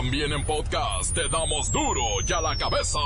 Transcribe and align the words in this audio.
También 0.00 0.32
en 0.32 0.42
podcast 0.46 1.14
te 1.14 1.28
damos 1.28 1.70
duro 1.70 2.00
y 2.26 2.32
a 2.32 2.40
la 2.40 2.56
cabeza. 2.56 2.98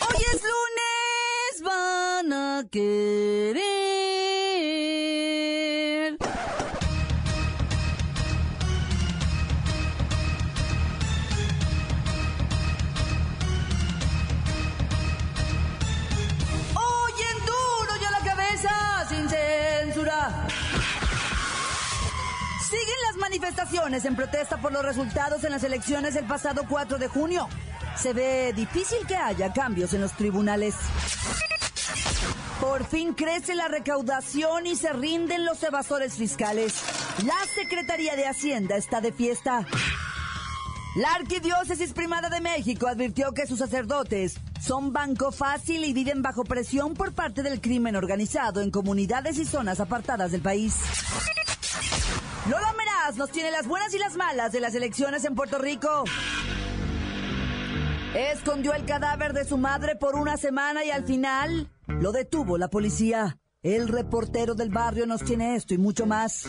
Hoy 0.00 0.16
es 0.32 0.42
lunes, 0.42 1.62
van 1.62 2.32
a 2.32 2.64
querer. 2.70 3.81
En 23.74 24.16
protesta 24.16 24.58
por 24.58 24.70
los 24.70 24.84
resultados 24.84 25.44
en 25.44 25.50
las 25.50 25.64
elecciones 25.64 26.12
del 26.12 26.26
pasado 26.26 26.64
4 26.68 26.98
de 26.98 27.08
junio. 27.08 27.48
Se 27.96 28.12
ve 28.12 28.52
difícil 28.54 28.98
que 29.06 29.16
haya 29.16 29.50
cambios 29.52 29.94
en 29.94 30.02
los 30.02 30.12
tribunales. 30.12 30.74
Por 32.60 32.84
fin 32.84 33.14
crece 33.14 33.54
la 33.54 33.68
recaudación 33.68 34.66
y 34.66 34.76
se 34.76 34.92
rinden 34.92 35.46
los 35.46 35.62
evasores 35.62 36.14
fiscales. 36.14 36.82
La 37.24 37.34
Secretaría 37.54 38.14
de 38.14 38.26
Hacienda 38.26 38.76
está 38.76 39.00
de 39.00 39.10
fiesta. 39.10 39.66
La 40.94 41.14
Arquidiócesis 41.14 41.94
Primada 41.94 42.28
de 42.28 42.42
México 42.42 42.88
advirtió 42.88 43.32
que 43.32 43.46
sus 43.46 43.58
sacerdotes 43.58 44.34
son 44.60 44.92
banco 44.92 45.32
fácil 45.32 45.84
y 45.84 45.94
viven 45.94 46.20
bajo 46.20 46.44
presión 46.44 46.92
por 46.92 47.14
parte 47.14 47.42
del 47.42 47.62
crimen 47.62 47.96
organizado 47.96 48.60
en 48.60 48.70
comunidades 48.70 49.38
y 49.38 49.46
zonas 49.46 49.80
apartadas 49.80 50.30
del 50.30 50.42
país. 50.42 50.74
Nos 53.16 53.30
tiene 53.30 53.50
las 53.50 53.66
buenas 53.66 53.92
y 53.94 53.98
las 53.98 54.16
malas 54.16 54.52
de 54.52 54.60
las 54.60 54.74
elecciones 54.74 55.24
en 55.24 55.34
Puerto 55.34 55.58
Rico. 55.58 56.04
Escondió 58.14 58.72
el 58.74 58.84
cadáver 58.84 59.32
de 59.32 59.44
su 59.44 59.58
madre 59.58 59.96
por 59.96 60.16
una 60.16 60.36
semana 60.36 60.84
y 60.84 60.90
al 60.90 61.04
final 61.04 61.70
lo 61.86 62.12
detuvo 62.12 62.58
la 62.58 62.68
policía. 62.68 63.38
El 63.62 63.88
reportero 63.88 64.54
del 64.54 64.70
barrio 64.70 65.06
nos 65.06 65.22
tiene 65.24 65.56
esto 65.56 65.74
y 65.74 65.78
mucho 65.78 66.06
más. 66.06 66.44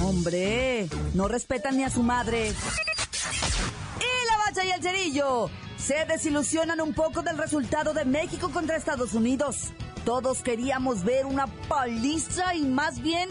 Hombre, 0.00 0.88
no 1.14 1.28
respetan 1.28 1.76
ni 1.76 1.84
a 1.84 1.90
su 1.90 2.02
madre. 2.02 2.48
Y 2.48 4.26
la 4.30 4.38
bacha 4.44 4.64
y 4.64 4.70
el 4.70 4.82
cerillo 4.82 5.50
se 5.76 6.04
desilusionan 6.04 6.80
un 6.80 6.94
poco 6.94 7.22
del 7.22 7.38
resultado 7.38 7.94
de 7.94 8.04
México 8.04 8.50
contra 8.50 8.76
Estados 8.76 9.14
Unidos. 9.14 9.72
Todos 10.04 10.42
queríamos 10.42 11.04
ver 11.04 11.26
una 11.26 11.46
paliza 11.68 12.54
y 12.54 12.62
más 12.62 13.00
bien... 13.00 13.30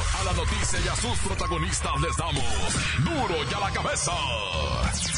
La 0.31 0.37
noticia 0.37 0.79
y 0.79 0.87
a 0.87 0.95
sus 0.95 1.19
protagonistas 1.19 1.91
les 1.99 2.15
damos 2.15 2.43
duro 3.03 3.35
y 3.43 3.53
a 3.53 3.59
la 3.59 3.69
cabeza. 3.71 4.13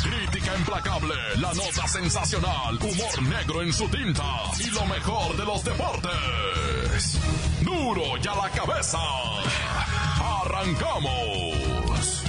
Crítica 0.02 0.58
implacable, 0.58 1.14
la 1.38 1.53
nota 1.53 1.88
sensacional, 1.88 2.80
humor 2.81 3.22
negro 3.22 3.61
en 3.61 3.72
su 3.72 3.88
tinta 3.89 4.23
y 4.59 4.72
lo 4.72 4.84
mejor 4.88 5.38
de 5.38 5.45
los 5.45 5.64
deportes. 5.64 7.19
Duro 7.61 8.17
y 8.17 8.28
a 8.28 8.34
la 8.34 8.50
cabeza. 8.50 8.97
Arrancamos. 10.41 12.23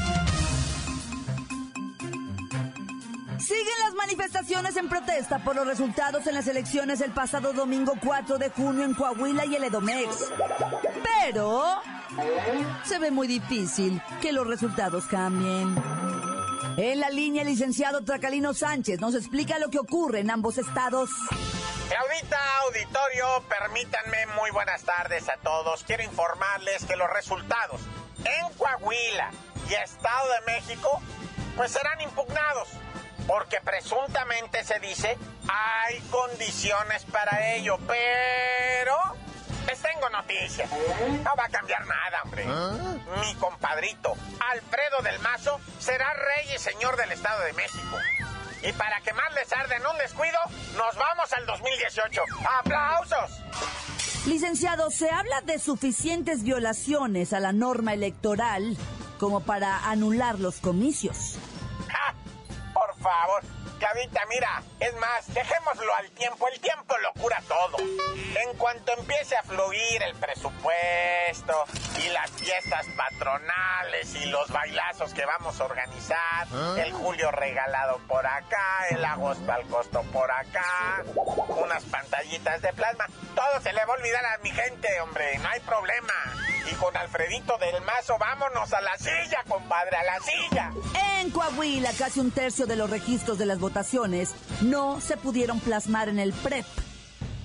Siguen 3.38 3.78
las 3.82 3.94
manifestaciones 3.94 4.76
en 4.76 4.90
protesta 4.90 5.42
por 5.42 5.56
los 5.56 5.66
resultados 5.66 6.26
en 6.26 6.34
las 6.34 6.46
elecciones 6.48 7.00
el 7.00 7.12
pasado 7.12 7.54
domingo 7.54 7.94
4 8.04 8.36
de 8.36 8.50
junio 8.50 8.84
en 8.84 8.92
Coahuila 8.92 9.46
y 9.46 9.54
el 9.54 9.64
Edomex. 9.64 10.30
Pero 11.02 11.80
se 12.84 12.98
ve 12.98 13.10
muy 13.10 13.26
difícil 13.26 14.00
que 14.20 14.32
los 14.32 14.46
resultados 14.46 15.06
cambien. 15.06 15.74
En 16.76 17.00
la 17.00 17.08
línea, 17.10 17.42
el 17.42 17.48
licenciado 17.48 18.04
Tracalino 18.04 18.52
Sánchez 18.52 19.00
nos 19.00 19.14
explica 19.14 19.58
lo 19.58 19.70
que 19.70 19.78
ocurre 19.78 20.20
en 20.20 20.30
ambos 20.30 20.58
estados. 20.58 21.10
Claudita, 21.88 22.38
auditorio, 22.62 23.44
permítanme 23.48 24.26
muy 24.40 24.50
buenas 24.50 24.82
tardes 24.82 25.28
a 25.28 25.36
todos. 25.36 25.84
Quiero 25.84 26.02
informarles 26.02 26.84
que 26.84 26.96
los 26.96 27.08
resultados 27.10 27.80
en 28.18 28.56
Coahuila 28.56 29.30
y 29.70 29.74
Estado 29.74 30.28
de 30.32 30.52
México 30.52 31.00
pues 31.56 31.70
serán 31.70 32.00
impugnados 32.00 32.68
porque 33.26 33.58
presuntamente 33.62 34.64
se 34.64 34.78
dice 34.80 35.16
hay 35.48 36.00
condiciones 36.10 37.04
para 37.04 37.54
ello, 37.54 37.78
pero 37.86 38.96
les 39.66 39.80
tengo 39.80 40.08
noticias. 40.10 40.70
No 40.70 41.30
va 41.36 41.44
a 41.44 41.48
cambiar 41.48 41.86
nada, 41.86 42.22
hombre. 42.24 42.46
Mi 43.20 43.34
compadrito 43.36 44.14
Alfredo 44.52 45.02
del 45.02 45.18
Mazo 45.20 45.60
será 45.78 46.12
rey 46.12 46.54
y 46.54 46.58
señor 46.58 46.96
del 46.96 47.12
Estado 47.12 47.44
de 47.44 47.52
México. 47.54 47.98
Y 48.62 48.72
para 48.72 49.00
que 49.00 49.12
más 49.12 49.32
les 49.34 49.52
arde 49.52 49.76
en 49.76 49.86
un 49.86 49.98
descuido, 49.98 50.38
nos 50.76 50.96
vamos 50.96 51.32
al 51.32 51.46
2018. 51.46 52.22
¡Aplausos! 52.60 53.30
Licenciado, 54.26 54.90
se 54.90 55.10
habla 55.10 55.42
de 55.42 55.58
suficientes 55.58 56.42
violaciones 56.44 57.34
a 57.34 57.40
la 57.40 57.52
norma 57.52 57.92
electoral 57.92 58.76
como 59.18 59.40
para 59.40 59.90
anular 59.90 60.38
los 60.38 60.60
comicios. 60.60 61.36
¡Ja! 61.88 62.14
Por 62.72 62.96
favor, 62.96 63.42
Mira, 64.28 64.62
es 64.80 64.92
más, 64.96 65.32
dejémoslo 65.32 65.94
al 65.94 66.10
tiempo, 66.10 66.48
el 66.48 66.58
tiempo 66.58 66.96
lo 66.98 67.12
cura 67.12 67.40
todo. 67.46 67.76
En 67.78 68.56
cuanto 68.58 68.92
empiece 68.98 69.36
a 69.36 69.42
fluir 69.44 70.02
el 70.02 70.14
presupuesto 70.16 71.64
y 72.02 72.08
las 72.08 72.30
fiestas 72.32 72.86
patronales 72.96 74.12
y 74.16 74.26
los 74.26 74.50
bailazos 74.50 75.14
que 75.14 75.24
vamos 75.24 75.60
a 75.60 75.64
organizar, 75.64 76.48
el 76.76 76.92
julio 76.92 77.30
regalado 77.30 77.98
por 78.08 78.26
acá, 78.26 78.88
el 78.90 79.04
agosto 79.04 79.52
al 79.52 79.66
costo 79.68 80.02
por 80.12 80.28
acá, 80.30 81.04
unas 81.48 81.84
pantallitas 81.84 82.60
de 82.60 82.72
plasma, 82.72 83.06
todo 83.36 83.60
se 83.60 83.72
le 83.72 83.84
va 83.84 83.94
a 83.94 83.96
olvidar 83.96 84.24
a 84.26 84.38
mi 84.38 84.50
gente, 84.50 85.00
hombre, 85.00 85.38
no 85.38 85.48
hay 85.48 85.60
problema. 85.60 86.12
Y 86.70 86.74
con 86.76 86.96
Alfredito 86.96 87.58
del 87.58 87.82
Mazo, 87.82 88.16
vámonos 88.18 88.72
a 88.72 88.80
la 88.80 88.96
silla, 88.96 89.44
compadre, 89.48 89.96
a 89.96 90.04
la 90.04 90.20
silla. 90.20 90.70
En 91.18 91.30
Coahuila, 91.30 91.90
casi 91.98 92.20
un 92.20 92.30
tercio 92.30 92.66
de 92.66 92.76
los 92.76 92.88
registros 92.88 93.38
de 93.38 93.46
las 93.46 93.58
votaciones 93.58 94.34
no 94.62 95.00
se 95.00 95.16
pudieron 95.16 95.60
plasmar 95.60 96.08
en 96.08 96.18
el 96.18 96.32
PREP 96.32 96.64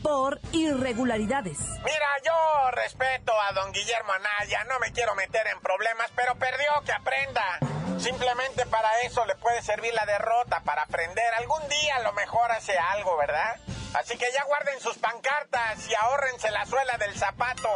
por 0.02 0.40
irregularidades. 0.53 1.59
Mira, 1.84 2.07
yo 2.25 2.72
respeto 2.72 3.34
a 3.41 3.52
don 3.53 3.72
Guillermo 3.74 4.13
Anaya, 4.13 4.63
no 4.66 4.80
me 4.80 4.91
quiero 4.91 5.13
meter 5.16 5.47
en 5.47 5.59
problemas, 5.59 6.07
pero 6.16 6.36
perdió 6.36 6.69
que 6.86 6.94
aprenda. 6.94 7.59
Simplemente 8.00 8.66
para 8.68 8.90
eso 9.01 9.25
le 9.25 9.36
puede 9.36 9.62
servir 9.62 9.94
la 9.94 10.06
derrota, 10.06 10.62
para 10.62 10.84
aprender. 10.84 11.34
Algún 11.38 11.68
día 11.68 11.97
a 11.97 12.01
lo 12.01 12.13
mejor 12.13 12.50
hace 12.51 12.78
algo, 12.78 13.18
¿verdad? 13.18 13.57
Así 13.94 14.18
que 14.18 14.31
ya 14.31 14.44
guarden 14.46 14.80
sus 14.80 14.97
pancartas 14.97 15.88
y 15.90 15.96
ahórrense 15.96 16.50
la 16.51 16.66
suela 16.66 16.97
del 16.97 17.13
zapato. 17.18 17.69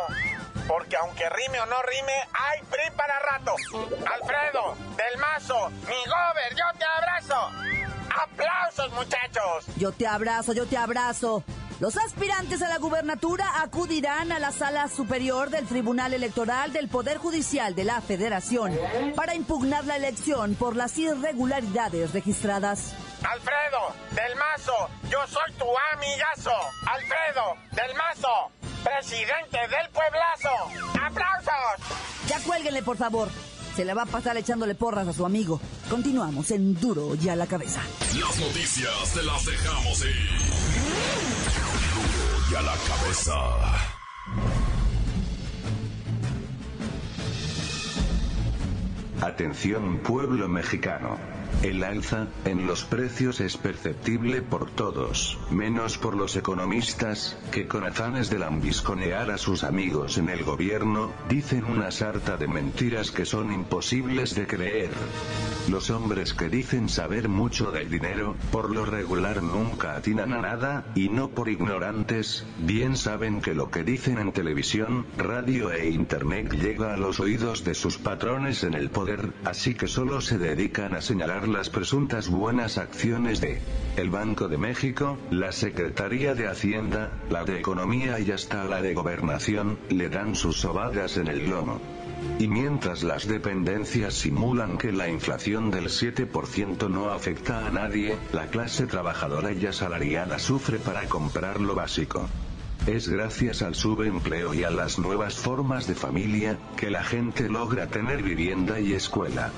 Porque 0.67 0.95
aunque 0.97 1.29
rime 1.29 1.59
o 1.59 1.65
no 1.65 1.81
rime, 1.83 2.13
hay 2.33 2.61
PRI 2.63 2.95
para 2.95 3.19
rato. 3.19 3.55
Alfredo, 4.05 4.75
del 4.95 5.19
Mazo, 5.19 5.69
mi 5.69 6.05
gober, 6.05 6.51
yo 6.51 6.79
te 6.79 6.85
abrazo. 6.85 7.51
¡Aplausos, 8.23 8.91
muchachos! 8.93 9.65
Yo 9.77 9.91
te 9.91 10.07
abrazo, 10.07 10.53
yo 10.53 10.65
te 10.67 10.77
abrazo. 10.77 11.43
Los 11.79 11.97
aspirantes 11.97 12.61
a 12.61 12.69
la 12.69 12.77
gubernatura 12.77 13.61
acudirán 13.61 14.31
a 14.31 14.39
la 14.39 14.51
sala 14.51 14.87
superior 14.87 15.49
del 15.49 15.65
Tribunal 15.65 16.13
Electoral 16.13 16.71
del 16.71 16.87
Poder 16.87 17.17
Judicial 17.17 17.75
de 17.75 17.83
la 17.83 17.99
Federación 17.99 18.77
para 19.15 19.35
impugnar 19.35 19.83
la 19.85 19.97
elección 19.97 20.55
por 20.55 20.75
las 20.75 20.97
irregularidades 20.97 22.13
registradas. 22.13 22.93
Alfredo, 23.23 23.93
del 24.11 24.35
Mazo, 24.35 24.89
yo 25.09 25.19
soy 25.27 25.51
tu 25.57 25.65
amigazo. 25.93 26.51
Alfredo, 26.85 27.57
del 27.71 27.95
Mazo, 27.95 28.51
presidente 28.83 29.57
del 29.57 29.89
Pueblazo. 29.91 30.99
¡Aplausos! 31.01 32.27
Ya 32.27 32.39
cuélguenle, 32.41 32.83
por 32.83 32.97
favor. 32.97 33.29
Se 33.75 33.85
le 33.85 33.93
va 33.93 34.03
a 34.03 34.05
pasar 34.05 34.37
echándole 34.37 34.75
porras 34.75 35.07
a 35.07 35.13
su 35.13 35.25
amigo. 35.25 35.59
Continuamos 35.89 36.51
en 36.51 36.79
Duro 36.79 37.15
y 37.15 37.29
a 37.29 37.35
la 37.35 37.47
cabeza. 37.47 37.81
Las 38.19 38.37
noticias 38.39 39.13
te 39.13 39.23
las 39.23 39.45
dejamos 39.45 40.05
ir. 40.05 40.29
Duro 41.93 42.51
y 42.51 42.55
a 42.55 42.61
la 42.61 42.75
cabeza. 42.87 43.33
Atención 49.21 49.99
pueblo 49.99 50.47
mexicano. 50.47 51.17
El 51.61 51.83
alza 51.83 52.27
en 52.45 52.67
los 52.67 52.83
precios 52.83 53.39
es 53.39 53.55
perceptible 53.55 54.41
por 54.41 54.69
todos, 54.69 55.37
menos 55.49 55.97
por 55.97 56.15
los 56.15 56.35
economistas, 56.35 57.37
que 57.51 57.67
con 57.67 57.85
afanes 57.85 58.29
de 58.29 58.39
lambisconear 58.39 59.31
a 59.31 59.37
sus 59.37 59.63
amigos 59.63 60.17
en 60.17 60.29
el 60.29 60.43
gobierno, 60.43 61.11
dicen 61.29 61.63
una 61.63 61.91
sarta 61.91 62.35
de 62.35 62.47
mentiras 62.47 63.11
que 63.11 63.25
son 63.25 63.53
imposibles 63.53 64.35
de 64.35 64.47
creer. 64.47 64.91
Los 65.69 65.89
hombres 65.89 66.33
que 66.33 66.49
dicen 66.49 66.89
saber 66.89 67.29
mucho 67.29 67.71
del 67.71 67.89
dinero, 67.89 68.35
por 68.51 68.69
lo 68.69 68.85
regular 68.85 69.41
nunca 69.41 69.95
atinan 69.95 70.33
a 70.33 70.41
nada, 70.41 70.85
y 70.95 71.07
no 71.07 71.29
por 71.29 71.47
ignorantes, 71.47 72.45
bien 72.57 72.97
saben 72.97 73.39
que 73.41 73.53
lo 73.53 73.69
que 73.69 73.83
dicen 73.83 74.17
en 74.17 74.33
televisión, 74.33 75.05
radio 75.17 75.71
e 75.71 75.89
internet 75.89 76.53
llega 76.53 76.93
a 76.93 76.97
los 76.97 77.21
oídos 77.21 77.63
de 77.63 77.73
sus 77.73 77.97
patrones 77.97 78.63
en 78.63 78.73
el 78.73 78.89
poder, 78.89 79.31
así 79.45 79.75
que 79.75 79.87
solo 79.87 80.19
se 80.19 80.37
dedican 80.37 80.93
a 80.95 81.01
señalar 81.01 81.42
las 81.51 81.69
presuntas 81.69 82.29
buenas 82.29 82.77
acciones 82.77 83.41
de 83.41 83.59
el 83.97 84.09
Banco 84.09 84.47
de 84.47 84.57
México, 84.57 85.17
la 85.31 85.51
Secretaría 85.51 86.35
de 86.35 86.47
Hacienda, 86.47 87.11
la 87.29 87.43
de 87.43 87.59
Economía 87.59 88.19
y 88.19 88.31
hasta 88.31 88.63
la 88.63 88.81
de 88.81 88.93
Gobernación, 88.93 89.77
le 89.89 90.09
dan 90.09 90.35
sus 90.35 90.57
sobadas 90.57 91.17
en 91.17 91.27
el 91.27 91.49
lomo. 91.49 91.81
Y 92.39 92.47
mientras 92.47 93.03
las 93.03 93.27
dependencias 93.27 94.13
simulan 94.13 94.77
que 94.77 94.91
la 94.91 95.09
inflación 95.09 95.71
del 95.71 95.85
7% 95.85 96.89
no 96.89 97.09
afecta 97.09 97.67
a 97.67 97.71
nadie, 97.71 98.15
la 98.31 98.47
clase 98.47 98.87
trabajadora 98.87 99.51
y 99.51 99.65
asalariada 99.65 100.39
sufre 100.39 100.79
para 100.79 101.05
comprar 101.05 101.59
lo 101.59 101.75
básico. 101.75 102.29
Es 102.87 103.07
gracias 103.07 103.61
al 103.61 103.75
subempleo 103.75 104.53
y 104.53 104.63
a 104.63 104.69
las 104.69 104.99
nuevas 104.99 105.35
formas 105.35 105.87
de 105.87 105.95
familia, 105.95 106.57
que 106.75 106.89
la 106.89 107.03
gente 107.03 107.47
logra 107.47 107.87
tener 107.87 108.21
vivienda 108.21 108.79
y 108.79 108.93
escuela. 108.93 109.51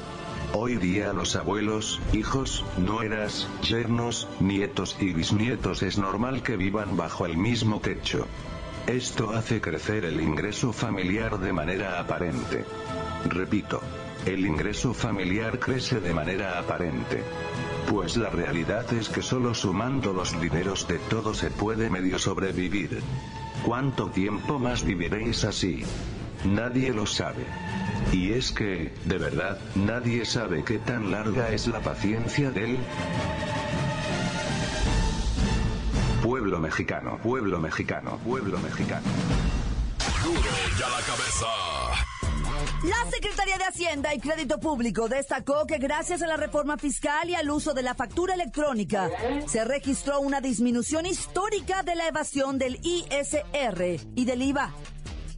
Hoy 0.57 0.77
día 0.77 1.11
los 1.11 1.35
abuelos, 1.35 1.99
hijos, 2.13 2.63
nueras, 2.77 3.45
yernos, 3.61 4.25
nietos 4.39 4.95
y 5.01 5.11
bisnietos 5.11 5.83
es 5.83 5.97
normal 5.97 6.43
que 6.43 6.55
vivan 6.55 6.95
bajo 6.95 7.25
el 7.25 7.35
mismo 7.35 7.81
techo. 7.81 8.25
Esto 8.87 9.31
hace 9.31 9.59
crecer 9.59 10.05
el 10.05 10.21
ingreso 10.21 10.71
familiar 10.71 11.39
de 11.39 11.51
manera 11.51 11.99
aparente. 11.99 12.63
Repito, 13.25 13.81
el 14.25 14.45
ingreso 14.45 14.93
familiar 14.93 15.59
crece 15.59 15.99
de 15.99 16.13
manera 16.13 16.57
aparente. 16.57 17.21
Pues 17.91 18.15
la 18.15 18.29
realidad 18.29 18.93
es 18.93 19.09
que 19.09 19.21
solo 19.21 19.53
sumando 19.53 20.13
los 20.13 20.39
dineros 20.39 20.87
de 20.87 20.99
todo 20.99 21.33
se 21.33 21.51
puede 21.51 21.89
medio 21.89 22.17
sobrevivir. 22.17 23.01
¿Cuánto 23.65 24.09
tiempo 24.09 24.57
más 24.57 24.85
viviréis 24.85 25.43
así? 25.43 25.83
Nadie 26.45 26.93
lo 26.93 27.05
sabe. 27.05 27.43
Y 28.15 28.31
es 28.31 28.53
que, 28.53 28.93
de 29.03 29.17
verdad, 29.17 29.59
nadie 29.75 30.23
sabe 30.23 30.63
qué 30.63 30.79
tan 30.79 31.11
larga 31.11 31.49
es 31.49 31.67
la 31.67 31.81
paciencia 31.81 32.49
del 32.49 32.77
pueblo 36.23 36.59
mexicano, 36.59 37.19
pueblo 37.21 37.59
mexicano, 37.59 38.17
pueblo 38.23 38.57
mexicano. 38.59 39.05
Duro 40.23 40.39
ya 40.79 40.87
la 40.87 41.01
cabeza. 41.01 41.45
La 42.85 43.11
Secretaría 43.11 43.57
de 43.57 43.65
Hacienda 43.65 44.13
y 44.13 44.19
Crédito 44.21 44.61
Público 44.61 45.09
destacó 45.09 45.67
que 45.67 45.77
gracias 45.77 46.21
a 46.21 46.27
la 46.27 46.37
reforma 46.37 46.77
fiscal 46.77 47.29
y 47.29 47.35
al 47.35 47.49
uso 47.49 47.73
de 47.73 47.83
la 47.83 47.95
factura 47.95 48.35
electrónica 48.35 49.09
se 49.45 49.65
registró 49.65 50.21
una 50.21 50.39
disminución 50.39 51.05
histórica 51.05 51.83
de 51.83 51.95
la 51.95 52.07
evasión 52.07 52.59
del 52.59 52.79
ISR 52.81 53.99
y 54.15 54.23
del 54.23 54.41
IVA 54.41 54.73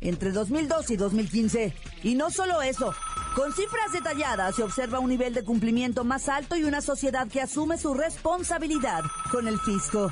entre 0.08 0.32
2012 0.32 0.94
y 0.94 0.98
2015. 0.98 1.74
Y 2.04 2.16
no 2.16 2.32
solo 2.32 2.62
eso, 2.62 2.94
con 3.36 3.54
cifras 3.54 3.92
detalladas 3.92 4.56
se 4.56 4.64
observa 4.64 5.00
un 5.00 5.10
nivel 5.10 5.34
de 5.34 5.44
cumplimiento 5.44 6.04
más 6.04 6.30
alto 6.30 6.56
y 6.56 6.64
una 6.64 6.82
sociedad 6.82 7.28
que 7.28 7.42
asume 7.42 7.78
su 7.78 7.94
responsabilidad 7.94 9.02
con 9.32 9.48
el 9.48 9.60
fisco. 9.60 10.12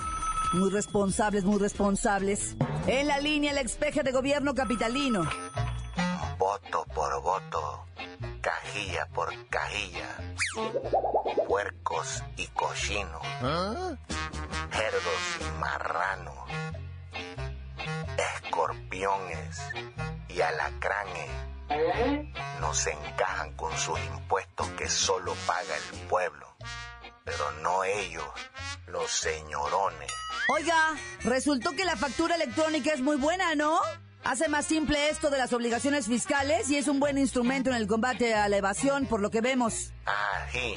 Muy 0.53 0.69
responsables, 0.69 1.44
muy 1.44 1.59
responsables. 1.59 2.56
En 2.88 3.07
la 3.07 3.19
línea 3.19 3.51
el 3.51 3.57
expeje 3.57 4.03
de 4.03 4.12
gobierno 4.12 4.53
capitalino. 4.53 5.27
Voto 6.38 6.86
por 6.94 7.21
voto, 7.21 7.86
cajilla 8.42 9.07
por 9.13 9.30
cajilla, 9.50 10.36
puercos 11.47 12.24
y 12.38 12.47
cochinos, 12.47 13.21
cerdos 14.71 15.21
y 15.39 15.59
marranos 15.59 16.36
escorpiones 18.18 19.62
y 20.30 20.42
alacranes 20.42 21.30
nos 22.60 22.88
encajan 22.88 23.54
con 23.54 23.76
sus 23.78 24.00
impuestos 24.00 24.68
que 24.72 24.88
solo 24.90 25.34
paga 25.48 25.76
el 25.76 26.00
pueblo, 26.08 26.56
pero 27.24 27.52
no 27.62 27.84
ellos, 27.84 28.26
los 28.88 29.10
señorones. 29.10 30.12
Oiga, 30.54 30.96
resultó 31.22 31.72
que 31.72 31.86
la 31.86 31.96
factura 31.96 32.36
electrónica 32.36 32.94
es 32.94 33.02
muy 33.02 33.18
buena, 33.18 33.56
¿no? 33.56 33.80
Hace 34.24 34.48
más 34.48 34.66
simple 34.66 35.10
esto 35.10 35.30
de 35.30 35.38
las 35.38 35.54
obligaciones 35.54 36.08
fiscales 36.08 36.70
y 36.70 36.78
es 36.78 36.88
un 36.88 37.00
buen 37.00 37.18
instrumento 37.18 37.70
en 37.70 37.76
el 37.76 37.88
combate 37.88 38.34
a 38.34 38.50
la 38.50 38.58
evasión, 38.58 39.06
por 39.06 39.22
lo 39.22 39.30
que 39.30 39.42
vemos. 39.42 39.92
Ah, 40.06 40.48
sí. 40.52 40.76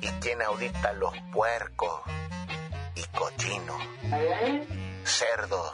¿Y 0.00 0.08
quién 0.20 0.40
audita 0.42 0.92
los 0.94 1.14
puercos 1.32 2.00
y 2.94 3.02
cochinos? 3.16 3.82
Cerdos 5.04 5.72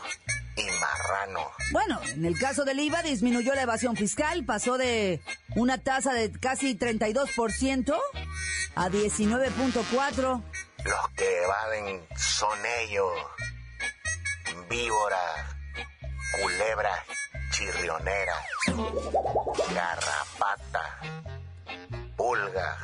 y 0.60 0.80
marranos. 0.80 1.46
Bueno, 1.72 2.00
en 2.14 2.24
el 2.24 2.38
caso 2.38 2.64
del 2.64 2.80
IVA 2.80 3.02
disminuyó 3.02 3.54
la 3.54 3.62
evasión 3.62 3.96
fiscal, 3.96 4.44
pasó 4.44 4.78
de 4.78 5.20
una 5.56 5.78
tasa 5.78 6.12
de 6.12 6.30
casi 6.32 6.76
32% 6.76 7.96
a 8.74 8.88
19.4%. 8.88 10.42
Los 10.84 11.08
que 11.16 11.42
evaden 11.42 12.06
son 12.16 12.58
ellos. 12.82 13.12
Víboras, 14.68 15.56
culebras, 16.40 17.00
chirrioneras, 17.50 18.38
garrapata, 19.74 21.00
pulga, 22.16 22.78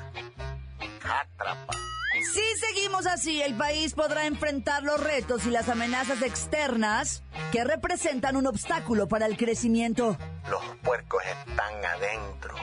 játrapa. 1.01 1.86
Si 2.23 2.57
seguimos 2.59 3.07
así, 3.07 3.43
el 3.43 3.55
país 3.55 3.95
podrá 3.95 4.27
enfrentar 4.27 4.83
los 4.83 5.03
retos 5.03 5.45
y 5.47 5.51
las 5.51 5.69
amenazas 5.69 6.23
externas 6.23 7.23
que 7.53 7.65
representan 7.65 8.37
un 8.37 8.47
obstáculo 8.47 9.07
para 9.07 9.27
el 9.27 9.37
crecimiento. 9.37 10.17
Los 10.49 10.63
puercos 10.83 11.23
están 11.25 11.85
adentro. 11.85 12.55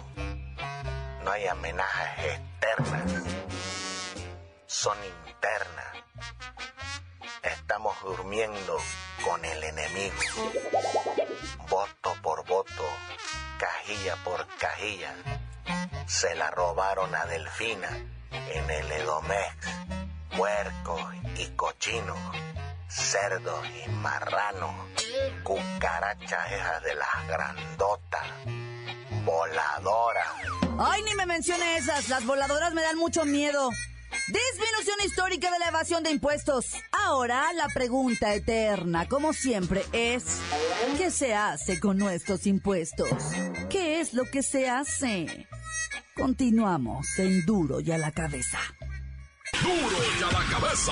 No 1.24 1.32
hay 1.32 1.48
amenazas 1.48 2.20
externas. 2.26 3.24
Son 4.66 4.98
internas. 5.28 5.86
Estamos 7.44 7.96
durmiendo 8.04 8.78
con 9.24 9.44
el 9.46 9.64
enemigo. 9.64 10.52
Voto 11.70 12.16
por 12.22 12.46
voto, 12.48 12.84
cajilla 13.60 14.16
por 14.24 14.48
cajilla. 14.58 15.13
Se 16.08 16.34
la 16.36 16.50
robaron 16.51 17.13
a 17.13 17.25
Delfina 17.25 17.89
en 18.34 18.70
el 18.70 18.92
Edomex. 18.92 19.56
Puercos 20.36 21.02
y 21.38 21.48
cochinos, 21.56 22.18
cerdos 22.88 23.66
y 23.86 23.90
marranos, 23.90 24.74
cucarachas 25.44 26.84
de 26.84 26.96
las 26.96 27.28
grandotas, 27.28 28.28
voladoras. 29.24 30.28
Ay, 30.80 31.04
ni 31.04 31.13
me 31.13 31.25
mencione 31.25 31.78
esas, 31.78 32.10
las 32.10 32.25
voladoras 32.25 32.74
me 32.74 32.82
dan 32.82 32.98
mucho 32.98 33.25
miedo. 33.25 33.70
Disminución 34.28 34.98
histórica 35.06 35.52
de 35.52 35.60
la 35.60 35.68
evasión 35.68 36.04
de 36.04 36.12
impuestos. 36.12 36.74
Ahora 36.92 37.52
la 37.54 37.68
pregunta 37.68 38.34
eterna, 38.34 39.08
como 39.08 39.34
siempre, 39.34 39.86
es 39.92 40.40
¿qué 40.98 41.12
se 41.12 41.34
hace 41.36 41.80
con 41.80 41.98
nuestros 41.98 42.48
impuestos? 42.48 43.10
¿Qué 43.70 44.00
es 44.00 44.13
lo 44.13 44.25
que 44.25 44.42
se 44.42 44.70
hace? 44.70 45.48
Continuamos 46.15 47.08
en 47.17 47.43
Duro 47.43 47.79
y 47.79 47.91
a 47.91 47.98
la 47.98 48.12
cabeza. 48.12 48.60
Duro 49.63 49.98
y 50.20 50.24
a 50.24 50.32
la 50.32 50.43
cabeza. 50.48 50.91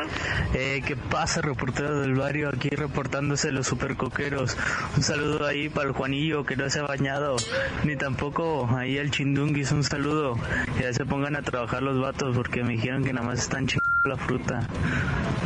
Eh, 0.53 0.81
¿Qué 0.85 0.95
pasa, 0.97 1.41
reportero 1.41 2.01
del 2.01 2.15
barrio? 2.15 2.49
Aquí 2.49 2.69
reportándose 2.69 3.51
los 3.51 3.67
supercoqueros. 3.67 4.57
Un 4.95 5.03
saludo 5.03 5.45
ahí 5.45 5.69
para 5.69 5.87
el 5.87 5.93
Juanillo 5.93 6.45
que 6.45 6.55
no 6.57 6.69
se 6.69 6.79
ha 6.79 6.83
bañado. 6.83 7.37
Ni 7.83 7.95
tampoco 7.95 8.67
ahí 8.75 8.97
el 8.97 9.11
Chindunguis. 9.11 9.71
Un 9.71 9.83
saludo. 9.83 10.35
Ya 10.81 10.91
se 10.93 11.05
pongan 11.05 11.35
a 11.35 11.43
trabajar 11.43 11.83
los 11.83 11.99
vatos 12.01 12.35
porque 12.35 12.63
me 12.63 12.73
dijeron 12.73 13.03
que 13.03 13.13
nada 13.13 13.25
más 13.25 13.39
están 13.39 13.67
chingando 13.67 13.87
la 14.03 14.17
fruta. 14.17 14.67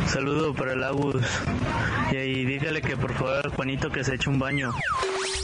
Un 0.02 0.08
saludo 0.08 0.54
para 0.54 0.72
el 0.72 0.82
Agus. 0.82 1.22
Y 2.10 2.16
ahí 2.16 2.44
dígale 2.44 2.82
que 2.82 2.96
por 2.96 3.12
favor 3.14 3.42
al 3.44 3.50
Juanito 3.50 3.90
que 3.90 4.02
se 4.02 4.14
eche 4.14 4.28
un 4.28 4.38
baño. 4.38 4.72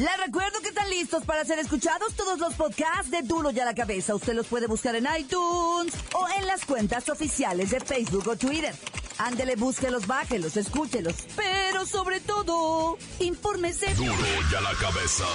Les 0.00 0.16
recuerdo 0.16 0.60
que 0.62 0.68
están 0.68 0.88
listos 0.88 1.26
para 1.26 1.44
ser 1.44 1.58
escuchados 1.58 2.14
todos 2.14 2.38
los 2.38 2.54
podcasts 2.54 3.10
de 3.10 3.20
Duro 3.20 3.50
y 3.50 3.60
a 3.60 3.66
la 3.66 3.74
cabeza. 3.74 4.14
Usted 4.14 4.32
los 4.32 4.46
puede 4.46 4.66
buscar 4.66 4.96
en 4.96 5.06
iTunes 5.18 5.92
o 6.14 6.26
en 6.38 6.46
las 6.46 6.64
cuentas 6.64 7.10
oficiales 7.10 7.68
de 7.68 7.80
Facebook 7.80 8.26
o 8.28 8.34
Twitter. 8.34 8.74
Ándele, 9.18 9.56
búsquelos, 9.56 10.06
bájelos, 10.06 10.56
escúchelos. 10.56 11.16
Pero 11.36 11.84
sobre 11.84 12.20
todo, 12.20 12.96
infórmese. 13.18 13.92
Duro 13.92 14.14
y 14.50 14.54
a 14.54 14.60
la 14.62 14.72
cabeza. 14.80 15.26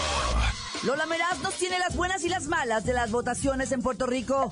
Lola 0.81 1.05
Meraz 1.05 1.41
nos 1.43 1.53
tiene 1.53 1.77
las 1.77 1.95
buenas 1.95 2.24
y 2.24 2.29
las 2.29 2.48
malas 2.48 2.86
de 2.86 2.93
las 2.93 3.12
votaciones 3.12 3.72
en 3.72 3.84
Puerto 3.84 4.07
Rico. 4.07 4.50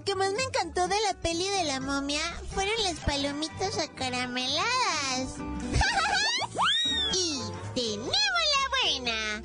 Lo 0.00 0.04
que 0.04 0.14
más 0.14 0.32
me 0.32 0.42
encantó 0.42 0.88
de 0.88 0.96
la 1.06 1.12
peli 1.20 1.46
de 1.46 1.64
la 1.64 1.78
momia 1.78 2.22
fueron 2.54 2.72
las 2.84 3.00
palomitas 3.00 3.76
acarameladas. 3.76 4.64
y 7.14 7.38
tenemos 7.74 8.08
la 8.08 8.82
buena 8.82 9.42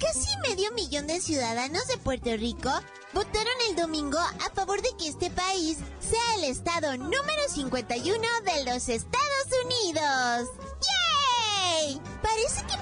casi 0.00 0.36
medio 0.48 0.72
millón 0.72 1.06
de 1.06 1.20
ciudadanos 1.20 1.86
de 1.86 1.98
Puerto 1.98 2.36
Rico 2.36 2.68
votaron 3.12 3.54
el 3.68 3.76
domingo 3.76 4.18
a 4.18 4.50
favor 4.52 4.82
de 4.82 4.88
que 4.98 5.06
este 5.06 5.30
país 5.30 5.78
sea 6.00 6.34
el 6.38 6.44
estado 6.44 6.96
número 6.96 7.48
51 7.48 8.20
de 8.44 8.64
los 8.64 8.88
Estados 8.88 9.46
Unidos. 9.64 10.48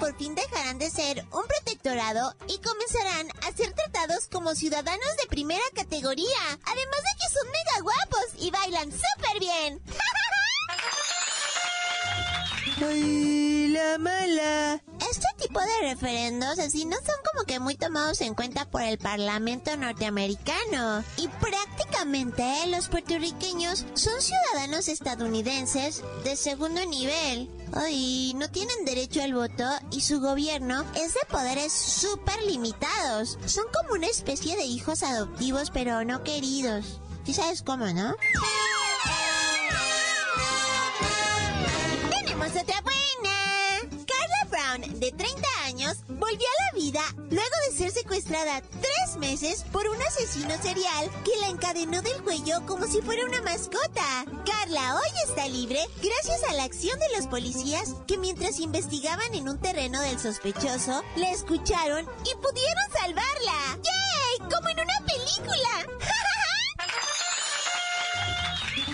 Por 0.00 0.16
fin 0.16 0.34
dejarán 0.34 0.78
de 0.78 0.88
ser 0.88 1.26
un 1.30 1.46
protectorado 1.46 2.34
y 2.48 2.58
comenzarán 2.58 3.28
a 3.46 3.52
ser 3.54 3.72
tratados 3.74 4.28
como 4.32 4.54
ciudadanos 4.54 5.16
de 5.20 5.28
primera 5.28 5.62
categoría, 5.74 6.40
además 6.64 7.00
de 7.02 7.18
que 7.20 7.28
son 7.34 7.46
mega 7.48 7.80
guapos 7.82 8.26
y 8.38 8.50
bailan 8.50 8.90
súper 8.90 9.38
bien. 9.38 9.82
¡Ay, 12.82 13.68
la 13.68 13.98
mala! 13.98 14.82
Este 15.10 15.26
tipo 15.38 15.60
de 15.60 15.90
referendos 15.90 16.58
así 16.58 16.86
no 16.86 16.96
son 16.96 17.16
como 17.30 17.44
que 17.44 17.60
muy 17.60 17.74
tomados 17.74 18.22
en 18.22 18.34
cuenta 18.34 18.64
por 18.64 18.80
el 18.82 18.96
Parlamento 18.96 19.76
norteamericano. 19.76 21.04
Y 21.18 21.28
prácticamente 21.28 21.79
los 22.68 22.88
puertorriqueños 22.88 23.84
son 23.92 24.14
ciudadanos 24.22 24.88
estadounidenses 24.88 26.02
de 26.24 26.34
segundo 26.34 26.84
nivel. 26.86 27.50
Ay, 27.74 28.32
no 28.36 28.50
tienen 28.50 28.86
derecho 28.86 29.22
al 29.22 29.34
voto 29.34 29.64
y 29.90 30.00
su 30.00 30.18
gobierno 30.18 30.82
es 30.94 31.12
de 31.12 31.20
poderes 31.30 31.72
súper 31.72 32.42
limitados. 32.44 33.38
Son 33.44 33.64
como 33.74 33.96
una 33.96 34.06
especie 34.06 34.56
de 34.56 34.64
hijos 34.64 35.02
adoptivos 35.02 35.70
pero 35.70 36.02
no 36.04 36.24
queridos. 36.24 37.00
¿Sí 37.26 37.34
sabes 37.34 37.60
cómo, 37.62 37.84
no? 37.86 38.16
De 44.98 45.12
30 45.12 45.48
años, 45.64 45.98
volvió 46.08 46.46
a 46.46 46.64
la 46.66 46.78
vida 46.78 47.00
luego 47.30 47.56
de 47.68 47.76
ser 47.76 47.90
secuestrada 47.90 48.62
tres 48.80 49.16
meses 49.18 49.64
por 49.72 49.88
un 49.88 50.00
asesino 50.02 50.50
serial 50.62 51.10
que 51.24 51.36
la 51.40 51.48
encadenó 51.48 52.02
del 52.02 52.22
cuello 52.22 52.64
como 52.66 52.86
si 52.86 53.00
fuera 53.02 53.24
una 53.24 53.42
mascota. 53.42 54.24
Carla 54.44 54.96
hoy 54.96 55.28
está 55.28 55.48
libre 55.48 55.80
gracias 56.02 56.42
a 56.48 56.54
la 56.54 56.64
acción 56.64 56.98
de 56.98 57.16
los 57.16 57.26
policías 57.26 57.94
que 58.06 58.18
mientras 58.18 58.58
investigaban 58.60 59.34
en 59.34 59.48
un 59.48 59.58
terreno 59.58 60.00
del 60.00 60.18
sospechoso, 60.18 61.02
la 61.16 61.30
escucharon 61.30 62.06
y 62.24 62.34
pudieron 62.36 62.84
salvarla. 62.92 63.78
¡Yay! 63.82 64.48
¡Como 64.50 64.68
en 64.68 64.80
una 64.80 65.00
película! 65.06 65.86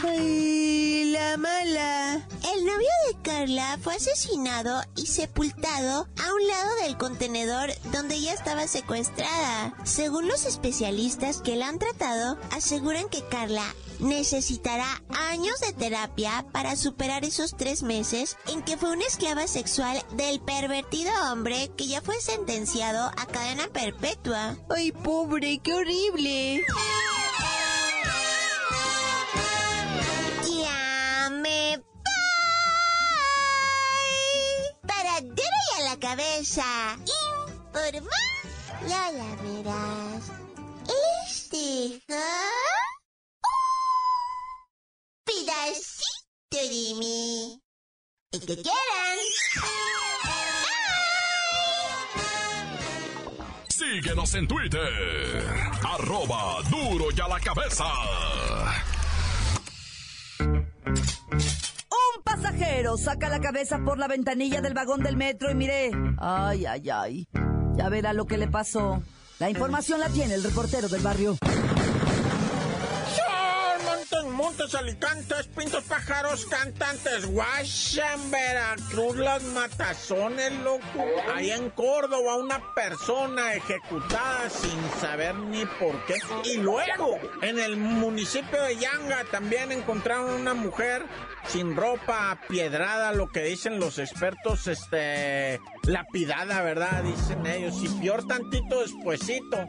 ¡Ay, 0.09 0.75
la 1.16 1.37
mala! 1.38 2.28
El 2.54 2.66
novio 2.66 2.88
de 3.06 3.23
Carla 3.23 3.78
fue 3.80 3.94
asesinado 3.94 4.82
y 4.96 5.06
sepultado 5.06 6.08
a 6.23 6.35
un 6.35 6.46
lado 6.46 6.75
del 6.82 6.99
contenedor 6.99 7.70
donde 7.90 8.16
ella 8.16 8.35
estaba 8.35 8.66
secuestrada. 8.66 9.75
Según 9.85 10.28
los 10.28 10.44
especialistas 10.44 11.40
que 11.40 11.56
la 11.56 11.68
han 11.68 11.78
tratado, 11.78 12.38
aseguran 12.50 13.08
que 13.08 13.25
Carla 13.28 13.64
necesitará 13.99 15.02
años 15.08 15.58
de 15.61 15.73
terapia 15.73 16.44
para 16.52 16.76
superar 16.76 17.25
esos 17.25 17.56
tres 17.56 17.82
meses 17.82 18.37
en 18.49 18.62
que 18.62 18.76
fue 18.76 18.90
una 18.90 19.06
esclava 19.06 19.46
sexual 19.46 20.02
del 20.12 20.40
pervertido 20.40 21.11
hombre 21.32 21.70
que 21.78 21.87
ya 21.87 22.02
fue 22.02 22.20
sentenciado 22.20 23.06
a 23.16 23.26
cadena 23.26 23.68
perpetua. 23.68 24.56
¡Ay, 24.68 24.92
pobre! 24.92 25.61
¡Qué 25.61 25.73
horrible! 25.73 26.66
Cabeza. 36.07 36.97
Informa. 37.75 38.17
Ya 38.87 39.11
la 39.13 39.31
verás. 39.43 40.31
Este 41.27 42.01
pedacito 45.25 46.59
de 46.63 46.95
mí. 47.01 47.61
El 48.33 48.41
que 48.41 48.55
quieran. 48.55 49.19
Síguenos 53.69 54.35
en 54.35 54.47
Twitter. 54.47 55.45
Arroba 55.83 56.63
duro 56.71 57.07
y 57.17 57.21
a 57.21 57.29
la 57.29 57.41
cabeza. 57.41 57.85
Saca 62.97 63.29
la 63.29 63.41
cabeza 63.41 63.79
por 63.85 63.99
la 63.99 64.09
ventanilla 64.09 64.61
del 64.61 64.75
vagón 64.75 65.03
del 65.03 65.17
metro 65.17 65.51
y 65.51 65.55
mire, 65.55 65.91
ay, 66.19 66.67
ay, 66.67 66.91
ay, 66.91 67.29
ya 67.77 67.89
verá 67.89 68.13
lo 68.13 68.27
que 68.27 68.39
le 68.39 68.49
pasó. 68.49 69.03
La 69.39 69.51
información 69.51 70.01
la 70.01 70.09
tiene 70.09 70.35
el 70.35 70.43
reportero 70.43 70.89
del 70.89 71.03
barrio. 71.03 71.37
Montes, 74.57 74.75
Alicantes, 74.75 75.49
Pintos, 75.49 75.85
Pájaros, 75.85 76.47
Cantantes, 76.47 77.27
Guashan, 77.27 78.31
Veracruz, 78.31 79.17
Las 79.17 79.43
Matazones, 79.43 80.51
loco. 80.61 81.05
Ahí 81.35 81.51
en 81.51 81.69
Córdoba, 81.71 82.37
una 82.37 82.75
persona 82.75 83.53
ejecutada 83.53 84.49
sin 84.49 84.81
saber 84.99 85.35
ni 85.35 85.67
por 85.67 86.03
qué. 86.07 86.15
Y 86.45 86.57
luego, 86.57 87.19
en 87.43 87.59
el 87.59 87.77
municipio 87.77 88.63
de 88.63 88.77
Yanga, 88.77 89.25
también 89.31 89.73
encontraron 89.73 90.41
una 90.41 90.55
mujer 90.55 91.05
sin 91.47 91.77
ropa, 91.77 92.41
piedrada, 92.49 93.13
lo 93.13 93.29
que 93.29 93.43
dicen 93.43 93.79
los 93.79 93.99
expertos, 93.99 94.69
este, 94.69 95.61
lapidada, 95.83 96.63
¿verdad? 96.63 97.03
Dicen 97.03 97.45
ellos. 97.47 97.75
Y 97.83 97.89
peor 98.01 98.27
tantito 98.27 98.81
despuesito 98.81 99.67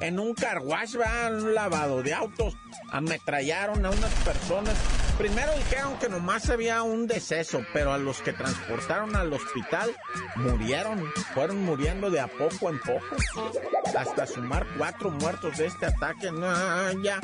en 0.00 0.18
un 0.18 0.34
carwash, 0.34 0.96
un 1.30 1.54
lavado 1.54 2.02
de 2.02 2.14
autos, 2.14 2.56
ametrallaron 2.90 3.84
a 3.84 3.90
unas 3.90 4.12
personas. 4.24 4.74
Primero 5.16 5.52
dijeron 5.56 5.98
que 5.98 6.08
nomás 6.08 6.48
había 6.48 6.82
un 6.82 7.06
deceso, 7.06 7.64
pero 7.72 7.92
a 7.92 7.98
los 7.98 8.20
que 8.20 8.32
transportaron 8.32 9.16
al 9.16 9.32
hospital 9.32 9.94
murieron, 10.36 11.04
fueron 11.34 11.64
muriendo 11.64 12.10
de 12.10 12.20
a 12.20 12.28
poco 12.28 12.70
en 12.70 12.78
poco, 12.80 13.52
hasta 13.96 14.26
sumar 14.26 14.66
cuatro 14.76 15.10
muertos 15.10 15.58
de 15.58 15.66
este 15.66 15.86
ataque. 15.86 16.30
No, 16.30 17.02
ya. 17.02 17.20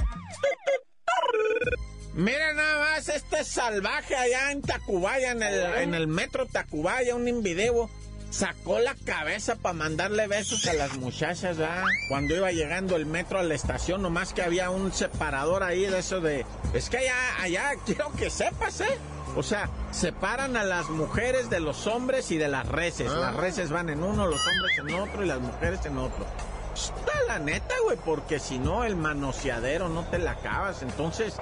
Miren 2.14 2.56
nada 2.56 2.78
más 2.78 3.08
este 3.08 3.42
salvaje 3.44 4.14
allá 4.14 4.52
en 4.52 4.62
Tacubaya, 4.62 5.32
en 5.32 5.42
el, 5.42 5.74
en 5.76 5.94
el 5.94 6.06
metro 6.06 6.46
Tacubaya, 6.46 7.14
un 7.16 7.26
invideo 7.26 7.90
sacó 8.34 8.80
la 8.80 8.96
cabeza 8.96 9.54
para 9.54 9.74
mandarle 9.74 10.26
besos 10.26 10.66
a 10.66 10.72
las 10.72 10.96
muchachas, 10.96 11.56
¿verdad? 11.56 11.84
Cuando 12.08 12.34
iba 12.34 12.50
llegando 12.50 12.96
el 12.96 13.06
metro 13.06 13.38
a 13.38 13.44
la 13.44 13.54
estación, 13.54 14.02
nomás 14.02 14.32
que 14.32 14.42
había 14.42 14.70
un 14.70 14.92
separador 14.92 15.62
ahí 15.62 15.86
de 15.86 16.00
eso 16.00 16.20
de... 16.20 16.44
Es 16.72 16.90
que 16.90 16.98
allá, 16.98 17.14
allá, 17.40 17.70
quiero 17.86 18.10
que 18.12 18.30
sepas, 18.30 18.80
¿eh? 18.80 18.98
O 19.36 19.42
sea, 19.44 19.68
separan 19.92 20.56
a 20.56 20.64
las 20.64 20.90
mujeres 20.90 21.48
de 21.48 21.60
los 21.60 21.86
hombres 21.86 22.32
y 22.32 22.36
de 22.38 22.48
las 22.48 22.66
reses. 22.66 23.10
Las 23.12 23.36
reses 23.36 23.70
van 23.70 23.88
en 23.88 24.02
uno, 24.02 24.26
los 24.26 24.40
hombres 24.46 24.78
en 24.78 24.94
otro 24.94 25.24
y 25.24 25.28
las 25.28 25.40
mujeres 25.40 25.86
en 25.86 25.98
otro. 25.98 26.26
Está 26.74 27.12
la 27.28 27.38
neta, 27.38 27.74
güey, 27.84 27.96
porque 28.04 28.40
si 28.40 28.58
no, 28.58 28.84
el 28.84 28.96
manoseadero 28.96 29.88
no 29.88 30.04
te 30.06 30.18
la 30.18 30.32
acabas. 30.32 30.82
Entonces, 30.82 31.34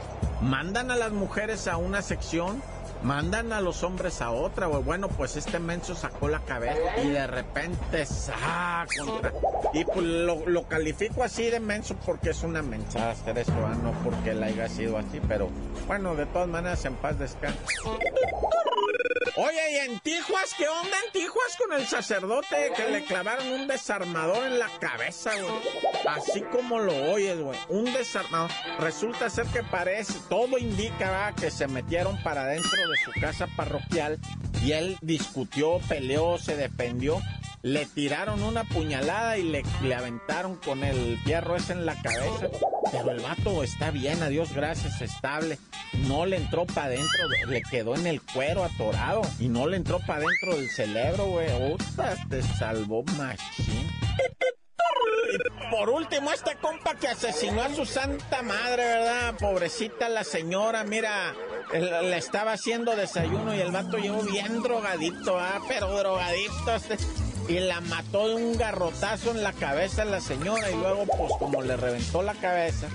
mandan 0.42 0.90
a 0.90 0.96
las 0.96 1.12
mujeres 1.12 1.68
a 1.68 1.78
una 1.78 2.02
sección 2.02 2.62
mandan 3.02 3.52
a 3.52 3.60
los 3.60 3.82
hombres 3.82 4.20
a 4.22 4.30
otra, 4.30 4.66
güey. 4.66 4.82
Bueno, 4.82 5.08
pues 5.08 5.36
este 5.36 5.58
menso 5.58 5.94
sacó 5.94 6.28
la 6.28 6.40
cabeza 6.40 6.98
y 7.02 7.08
de 7.08 7.26
repente, 7.26 8.04
¡ah! 8.42 8.86
Contra... 8.98 9.32
Y 9.72 9.84
pues 9.84 10.06
lo, 10.06 10.62
califico 10.68 11.22
así 11.22 11.50
de 11.50 11.60
menso 11.60 11.96
porque 12.04 12.30
es 12.30 12.42
una 12.42 12.62
mensada 12.62 13.12
hacer 13.12 13.38
eso, 13.38 13.52
¿ah? 13.66 13.74
no 13.82 13.92
porque 14.04 14.34
la 14.34 14.46
haya 14.46 14.68
sido 14.68 14.98
así, 14.98 15.20
pero 15.26 15.48
bueno, 15.86 16.14
de 16.14 16.26
todas 16.26 16.48
maneras, 16.48 16.84
en 16.84 16.94
paz 16.94 17.18
descanse. 17.18 17.58
Oye, 19.34 19.72
¿y 19.72 19.76
en 19.90 20.00
Tijuas 20.00 20.54
qué 20.58 20.68
onda 20.68 20.94
en 21.06 21.12
Tijuas 21.12 21.56
con 21.56 21.72
el 21.72 21.86
sacerdote 21.86 22.70
que 22.76 22.90
le 22.90 23.02
clavaron 23.04 23.48
un 23.48 23.66
desarmador 23.66 24.46
en 24.46 24.58
la 24.58 24.68
cabeza, 24.78 25.30
güey? 25.34 25.54
Así 26.06 26.42
como 26.42 26.78
lo 26.78 26.94
oyes, 27.12 27.40
güey. 27.40 27.58
Un 27.70 27.90
desarmador. 27.94 28.50
Resulta 28.78 29.30
ser 29.30 29.46
que 29.46 29.62
parece, 29.62 30.18
todo 30.28 30.58
indica 30.58 31.34
que 31.34 31.50
se 31.50 31.66
metieron 31.66 32.22
para 32.22 32.44
dentro 32.44 32.70
de 32.70 32.96
su 33.04 33.20
casa 33.20 33.46
parroquial 33.56 34.18
y 34.62 34.72
él 34.72 34.98
discutió, 35.00 35.80
peleó, 35.88 36.36
se 36.36 36.54
defendió. 36.54 37.18
Le 37.62 37.86
tiraron 37.86 38.42
una 38.42 38.64
puñalada 38.64 39.38
y 39.38 39.44
le, 39.44 39.62
le 39.82 39.94
aventaron 39.94 40.56
con 40.56 40.82
el 40.82 41.16
fierro 41.18 41.54
ese 41.54 41.72
en 41.72 41.86
la 41.86 41.94
cabeza. 42.02 42.48
Pero 42.90 43.12
el 43.12 43.20
vato 43.20 43.62
está 43.62 43.90
bien, 43.90 44.20
a 44.22 44.28
Dios 44.28 44.52
gracias, 44.52 45.00
estable. 45.00 45.58
No 46.08 46.26
le 46.26 46.36
entró 46.36 46.66
para 46.66 46.86
adentro, 46.86 47.28
le 47.46 47.62
quedó 47.62 47.94
en 47.94 48.08
el 48.08 48.20
cuero 48.20 48.64
atorado. 48.64 49.22
Y 49.38 49.48
no 49.48 49.68
le 49.68 49.76
entró 49.76 50.00
para 50.00 50.24
adentro 50.24 50.56
del 50.56 50.70
cerebro, 50.70 51.26
güey. 51.26 51.72
Usta, 51.72 52.16
te 52.28 52.42
salvó 52.42 53.04
machín. 53.16 53.88
Por 55.70 55.88
último, 55.88 56.32
este 56.32 56.56
compa 56.56 56.96
que 56.96 57.08
asesinó 57.08 57.62
a 57.62 57.74
su 57.74 57.86
santa 57.86 58.42
madre, 58.42 58.82
¿verdad? 58.82 59.34
Pobrecita 59.38 60.08
la 60.08 60.24
señora, 60.24 60.84
mira, 60.84 61.34
le 61.72 62.16
estaba 62.18 62.52
haciendo 62.52 62.94
desayuno 62.94 63.54
y 63.54 63.60
el 63.60 63.70
vato 63.70 63.96
llegó 63.96 64.22
bien 64.22 64.62
drogadito, 64.62 65.38
¿ah? 65.38 65.60
Pero 65.68 65.96
drogadito. 65.96 66.74
Este 66.74 66.98
y 67.52 67.60
la 67.60 67.82
mató 67.82 68.28
de 68.28 68.34
un 68.36 68.56
garrotazo 68.56 69.30
en 69.32 69.42
la 69.42 69.52
cabeza 69.52 70.02
a 70.02 70.04
la 70.06 70.22
señora 70.22 70.70
y 70.70 70.74
luego 70.74 71.04
pues 71.04 71.32
como 71.38 71.60
le 71.60 71.76
reventó 71.76 72.22
la 72.22 72.32
cabeza, 72.32 72.88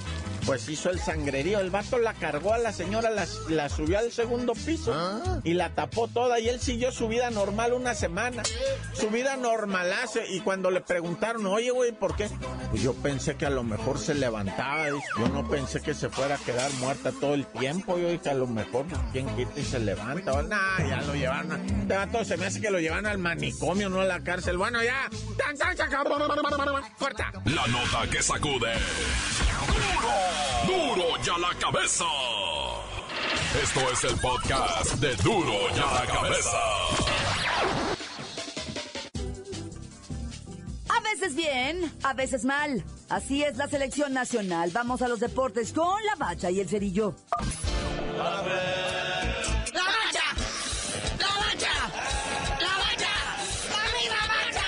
pues 0.48 0.68
hizo 0.68 0.90
el 0.90 1.00
sangrerío. 1.00 1.60
El 1.60 1.70
vato 1.70 2.00
la 2.00 2.16
cargó 2.16 2.54
a 2.54 2.58
la 2.58 2.72
señora, 2.72 3.12
la, 3.12 3.70
subió 3.70 4.00
al 4.00 4.12
segundo 4.12 4.54
piso 4.54 4.94
ah. 4.96 5.42
y 5.44 5.54
la 5.54 5.76
tapó 5.76 6.08
toda. 6.08 6.40
Y 6.40 6.50
él 6.50 6.60
siguió 6.60 6.92
su 6.92 7.08
vida 7.08 7.30
normal 7.30 7.74
una 7.74 7.94
semana. 7.94 8.42
Su 8.94 9.10
vida 9.10 9.38
normalace. 9.38 10.26
Y 10.28 10.40
cuando 10.40 10.72
le 10.72 10.82
preguntaron, 10.82 11.46
oye, 11.46 11.70
güey, 11.70 11.92
¿por 11.92 12.16
qué? 12.16 12.28
Pues 12.70 12.82
yo 12.82 12.94
pensé 12.94 13.36
que 13.36 13.46
a 13.46 13.50
lo 13.50 13.64
mejor 13.64 13.98
se 13.98 14.14
levantaba. 14.14 14.90
Yo 14.90 15.30
no 15.32 15.48
pensé 15.48 15.82
que 15.82 15.94
se 15.94 16.10
fuera 16.10 16.36
a 16.36 16.38
quedar 16.38 16.72
muerta 16.74 17.12
todo 17.12 17.34
el 17.34 17.46
tiempo. 17.46 17.98
Yo 17.98 18.10
dije, 18.10 18.30
a 18.30 18.34
lo 18.34 18.48
mejor, 18.48 18.86
pues, 18.86 19.02
¿quién 19.12 19.28
quita 19.36 19.60
y 19.60 19.64
se 19.64 19.80
levanta? 19.80 20.42
nah, 20.44 20.80
ya 20.88 21.02
lo 21.02 21.16
llevaron. 21.16 21.66
Este 21.66 21.96
vato 21.96 22.26
se 22.26 22.38
me 22.38 22.46
hace 22.46 22.60
que 22.60 22.70
lo 22.70 22.80
llevan 22.80 23.06
al 23.06 23.18
manicomio, 23.18 23.90
no 23.90 24.02
a 24.02 24.06
la 24.06 24.22
cárcel. 24.22 24.58
Bueno, 24.58 24.84
ya. 24.84 25.10
Corta. 26.98 27.32
La 27.46 27.68
nota 27.68 28.10
que 28.12 28.22
sacude. 28.22 28.74
Duro 30.66 31.06
ya 31.24 31.38
la 31.38 31.58
cabeza. 31.60 32.06
Esto 33.64 33.80
es 33.92 34.04
el 34.04 34.20
podcast 34.20 34.94
de 34.96 35.16
Duro 35.18 35.54
ya 35.76 35.86
la 35.94 36.06
cabeza. 36.06 36.58
Veces 41.20 41.36
bien, 41.36 41.92
a 42.04 42.14
veces 42.14 42.46
mal. 42.46 42.84
Así 43.10 43.44
es 43.44 43.58
la 43.58 43.68
selección 43.68 44.14
nacional. 44.14 44.70
Vamos 44.72 45.02
a 45.02 45.08
los 45.08 45.20
deportes 45.20 45.74
con 45.74 46.06
la 46.06 46.16
bacha 46.16 46.52
y 46.52 46.60
el 46.60 46.70
cerillo. 46.70 47.16
¡La 48.18 48.42
bacha! 48.42 48.54
¡La 49.74 49.84
bacha! 49.84 50.24
¡La 51.18 51.32
bacha! 51.38 51.74
¡La 52.60 52.74
bacha! 52.78 53.14
¡La 54.08 54.22
bacha! 54.28 54.68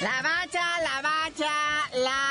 La 0.00 0.22
bacha, 0.22 0.80
la 0.80 1.02
bacha, 1.02 1.52
la 1.98 2.30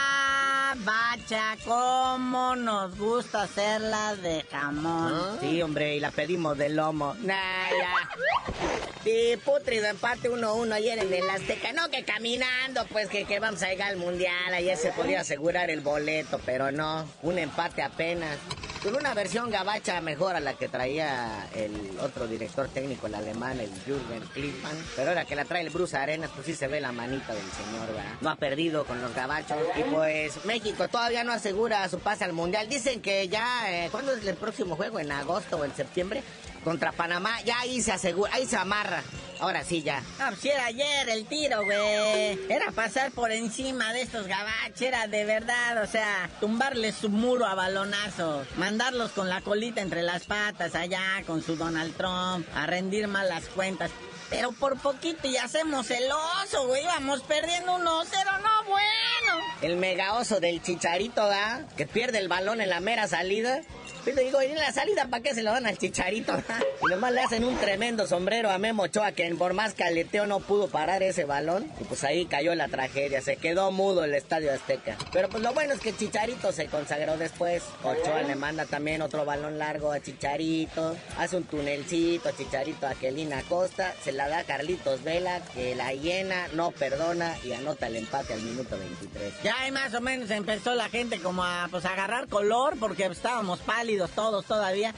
cómo 1.65 2.55
nos 2.55 2.97
gusta 2.97 3.43
hacerla 3.43 4.15
de 4.15 4.43
jamón. 4.49 5.13
¿Ah? 5.13 5.37
Sí, 5.41 5.61
hombre, 5.61 5.95
y 5.95 5.99
la 5.99 6.11
pedimos 6.11 6.57
de 6.57 6.69
lomo. 6.69 7.15
Nah, 7.21 7.35
ya. 7.35 8.88
Sí, 9.09 9.37
putrido 9.43 9.87
empate 9.87 10.29
1-1 10.29 10.71
ayer 10.71 10.99
en 10.99 11.11
el 11.11 11.27
Azteca. 11.27 11.73
No, 11.73 11.89
que 11.89 12.03
caminando, 12.03 12.85
pues 12.91 13.09
que, 13.09 13.25
que 13.25 13.39
vamos 13.39 13.63
a 13.63 13.69
llegar 13.69 13.89
al 13.89 13.97
Mundial. 13.97 14.53
Ayer 14.53 14.77
se 14.77 14.91
podía 14.91 15.21
asegurar 15.21 15.71
el 15.71 15.81
boleto, 15.81 16.39
pero 16.45 16.71
no. 16.71 17.07
Un 17.23 17.39
empate 17.39 17.81
apenas. 17.81 18.37
Con 18.83 18.95
una 18.95 19.15
versión 19.15 19.49
gabacha 19.49 19.99
mejor 19.99 20.35
a 20.35 20.39
la 20.39 20.53
que 20.53 20.69
traía 20.69 21.47
el 21.55 21.97
otro 21.99 22.27
director 22.27 22.69
técnico, 22.69 23.07
el 23.07 23.15
alemán, 23.15 23.59
el 23.59 23.71
Jürgen 23.83 24.21
Klinsmann. 24.31 24.77
Pero 24.95 25.09
ahora 25.09 25.25
que 25.25 25.35
la 25.35 25.43
trae 25.43 25.63
el 25.63 25.71
Bruce 25.71 25.97
Arenas, 25.97 26.29
pues 26.35 26.45
sí 26.45 26.53
se 26.53 26.67
ve 26.67 26.79
la 26.79 26.91
manita 26.91 27.33
del 27.33 27.51
señor, 27.51 27.87
¿verdad? 27.87 28.13
No 28.21 28.29
ha 28.29 28.35
perdido 28.35 28.85
con 28.85 29.01
los 29.01 29.13
gabachos. 29.15 29.57
Y 29.75 29.81
pues 29.91 30.45
México 30.45 30.87
todavía 30.87 31.23
no 31.23 31.33
asegura 31.33 31.89
su 31.89 31.99
pase 31.99 32.25
al 32.25 32.33
Mundial. 32.33 32.69
Dicen 32.69 33.01
que 33.01 33.27
ya, 33.27 33.65
eh, 33.69 33.89
¿cuándo 33.89 34.13
es 34.13 34.25
el 34.25 34.35
próximo 34.35 34.75
juego? 34.75 34.99
¿En 34.99 35.11
agosto 35.11 35.57
o 35.57 35.65
en 35.65 35.75
septiembre? 35.75 36.21
Contra 36.63 36.91
Panamá, 36.91 37.41
ya 37.41 37.59
ahí 37.59 37.81
se 37.81 37.91
asegura, 37.91 38.31
ahí 38.33 38.45
se 38.45 38.57
amarra. 38.57 39.03
Ahora 39.39 39.63
sí, 39.63 39.81
ya. 39.81 40.03
Ah, 40.19 40.31
pues 40.31 40.43
era 40.43 40.65
ayer 40.65 41.07
el 41.09 41.25
tiro, 41.25 41.63
güey. 41.63 42.37
Era 42.49 42.71
pasar 42.73 43.11
por 43.11 43.31
encima 43.31 43.93
de 43.93 44.01
estos 44.01 44.27
gabaches, 44.27 44.81
era 44.81 45.07
de 45.07 45.23
verdad, 45.23 45.81
o 45.81 45.87
sea, 45.87 46.29
tumbarles 46.41 46.95
su 46.95 47.09
muro 47.09 47.45
a 47.45 47.55
balonazos, 47.55 48.47
mandarlos 48.57 49.11
con 49.11 49.29
la 49.29 49.39
colita 49.39 49.79
entre 49.81 50.03
las 50.03 50.25
patas 50.25 50.75
allá 50.75 51.23
con 51.25 51.41
su 51.41 51.55
Donald 51.55 51.95
Trump, 51.95 52.45
a 52.53 52.65
rendir 52.65 53.07
malas 53.07 53.45
cuentas. 53.45 53.91
Pero 54.29 54.51
por 54.51 54.79
poquito 54.79 55.27
y 55.27 55.37
hacemos 55.37 55.89
el 55.91 56.09
oso, 56.11 56.67
güey. 56.67 56.85
Vamos 56.85 57.21
perdiendo 57.23 57.77
1-0, 57.77 57.81
no 57.83 58.63
bueno. 58.67 59.45
El 59.61 59.77
mega 59.77 60.13
oso 60.13 60.39
del 60.39 60.61
chicharito, 60.61 61.27
¿da? 61.27 61.65
Que 61.75 61.85
pierde 61.85 62.19
el 62.19 62.27
balón 62.27 62.61
en 62.61 62.69
la 62.69 62.79
mera 62.79 63.07
salida 63.07 63.61
pero 64.05 64.21
digo, 64.21 64.41
¿y 64.41 64.45
en 64.47 64.55
la 64.55 64.71
salida 64.71 65.07
para 65.09 65.21
qué 65.21 65.33
se 65.33 65.43
lo 65.43 65.51
dan 65.51 65.65
al 65.65 65.77
chicharito? 65.77 66.33
y 66.81 66.85
nomás 66.89 67.11
le 67.11 67.21
hacen 67.21 67.43
un 67.43 67.57
tremendo 67.57 68.07
sombrero 68.07 68.49
a 68.49 68.57
Memo 68.57 68.83
Ochoa, 68.83 69.11
que 69.11 69.29
por 69.35 69.53
más 69.53 69.73
caleteo 69.73 70.25
no 70.25 70.39
pudo 70.39 70.67
parar 70.67 71.03
ese 71.03 71.25
balón. 71.25 71.71
Y 71.79 71.83
pues 71.83 72.03
ahí 72.03 72.25
cayó 72.25 72.55
la 72.55 72.67
tragedia, 72.67 73.21
se 73.21 73.35
quedó 73.35 73.71
mudo 73.71 74.03
el 74.03 74.13
Estadio 74.15 74.53
Azteca. 74.53 74.97
Pero 75.11 75.29
pues 75.29 75.43
lo 75.43 75.53
bueno 75.53 75.73
es 75.73 75.79
que 75.79 75.95
Chicharito 75.95 76.51
se 76.51 76.67
consagró 76.67 77.17
después. 77.17 77.63
Ochoa 77.83 78.23
le 78.23 78.35
manda 78.35 78.65
también 78.65 79.01
otro 79.01 79.25
balón 79.25 79.59
largo 79.59 79.91
a 79.91 79.99
Chicharito. 79.99 80.95
Hace 81.17 81.37
un 81.37 81.43
tunelcito, 81.43 82.31
Chicharito 82.31 82.87
a 82.87 82.95
Kelina 82.95 83.43
Costa. 83.43 83.93
La 84.19 84.27
da 84.27 84.43
Carlitos 84.43 85.01
Vela, 85.01 85.39
que 85.53 85.75
la 85.75 85.93
llena, 85.93 86.49
no 86.53 86.71
perdona 86.71 87.37
y 87.41 87.53
anota 87.53 87.87
el 87.87 87.95
empate 87.95 88.33
al 88.33 88.41
minuto 88.41 88.77
23. 88.77 89.33
Ya 89.45 89.61
ahí 89.61 89.71
más 89.71 89.93
o 89.93 90.01
menos 90.01 90.29
empezó 90.29 90.75
la 90.75 90.89
gente 90.89 91.21
como 91.21 91.45
a 91.45 91.69
pues 91.71 91.85
agarrar 91.85 92.27
color 92.27 92.75
porque 92.77 93.05
estábamos 93.05 93.59
pálidos 93.61 94.11
todos 94.11 94.43
todavía. 94.43 94.93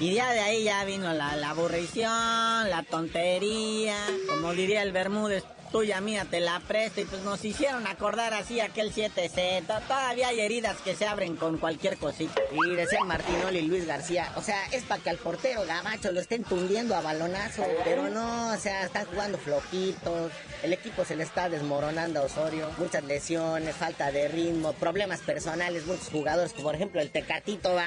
Y 0.00 0.14
ya 0.14 0.32
de 0.32 0.40
ahí 0.40 0.64
ya 0.64 0.82
vino 0.86 1.12
la, 1.12 1.36
la 1.36 1.50
aburrición, 1.50 2.70
la 2.70 2.82
tontería, 2.88 3.98
como 4.26 4.54
diría 4.54 4.82
el 4.82 4.92
Bermúdez, 4.92 5.44
tuya 5.72 6.02
mía 6.02 6.26
te 6.30 6.38
la 6.40 6.60
presto 6.60 7.00
y 7.00 7.06
pues 7.06 7.22
nos 7.22 7.42
hicieron 7.44 7.86
acordar 7.86 8.34
así 8.34 8.60
aquel 8.60 8.92
7C. 8.92 9.66
Todavía 9.88 10.28
hay 10.28 10.40
heridas 10.40 10.76
que 10.82 10.94
se 10.94 11.06
abren 11.06 11.34
con 11.34 11.56
cualquier 11.56 11.96
cosita. 11.96 12.42
Y 12.52 12.76
decía 12.76 13.02
Martinoli 13.04 13.60
y 13.60 13.66
Luis 13.66 13.86
García, 13.86 14.30
o 14.36 14.42
sea, 14.42 14.66
es 14.72 14.84
para 14.84 15.02
que 15.02 15.08
al 15.08 15.16
portero 15.16 15.64
Gabacho 15.64 16.12
lo 16.12 16.20
estén 16.20 16.44
tundiendo 16.44 16.94
a 16.94 17.00
balonazo, 17.00 17.64
pero 17.84 18.10
no, 18.10 18.52
o 18.52 18.56
sea, 18.58 18.84
están 18.84 19.06
jugando 19.06 19.38
flojitos, 19.38 20.30
el 20.62 20.72
equipo 20.74 21.06
se 21.06 21.16
le 21.16 21.24
está 21.24 21.48
desmoronando 21.48 22.20
a 22.20 22.24
Osorio, 22.24 22.68
muchas 22.76 23.02
lesiones, 23.04 23.74
falta 23.74 24.12
de 24.12 24.28
ritmo, 24.28 24.74
problemas 24.74 25.20
personales, 25.20 25.86
muchos 25.86 26.08
jugadores, 26.10 26.52
como 26.52 26.64
por 26.64 26.74
ejemplo 26.74 27.00
el 27.00 27.10
Tecatito 27.10 27.74
va 27.74 27.86